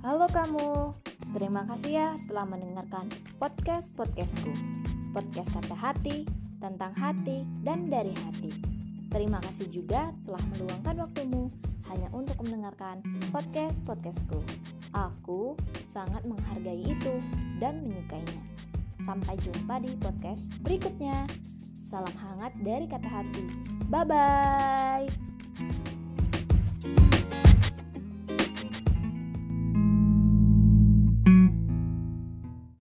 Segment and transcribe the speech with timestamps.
[0.00, 0.96] Halo kamu,
[1.36, 3.04] terima kasih ya telah mendengarkan
[3.36, 4.48] podcast-podcastku.
[5.12, 6.24] Podcast kata hati,
[6.56, 8.48] tentang hati, dan dari hati.
[9.12, 11.52] Terima kasih juga telah meluangkan waktumu
[11.92, 14.40] hanya untuk mendengarkan podcast-podcastku.
[14.96, 17.20] Aku sangat menghargai itu
[17.60, 18.40] dan menyukainya.
[19.04, 21.28] Sampai jumpa di podcast berikutnya.
[21.84, 23.44] Salam hangat dari kata hati.
[23.92, 25.29] Bye-bye.